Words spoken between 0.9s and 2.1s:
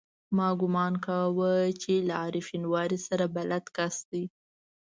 کاوه چې